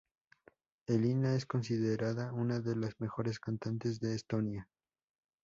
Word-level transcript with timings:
Elina 0.87 1.35
es 1.35 1.45
considerada 1.45 2.33
una 2.33 2.59
de 2.59 2.75
las 2.75 2.99
mejores 2.99 3.39
cantantes 3.39 3.99
de 3.99 4.15
Estonia. 4.15 4.67